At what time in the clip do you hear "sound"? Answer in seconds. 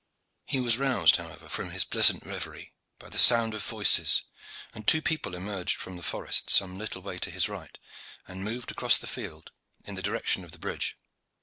3.19-3.53